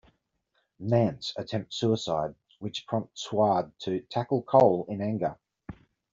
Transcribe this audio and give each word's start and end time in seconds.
Nance 0.79 1.31
attempts 1.37 1.75
suicide, 1.75 2.33
which 2.57 2.87
prompts 2.87 3.27
Huard 3.27 3.71
to 3.81 3.99
tackle 4.09 4.41
Cole 4.41 4.87
in 4.89 4.99
anger. 4.99 5.37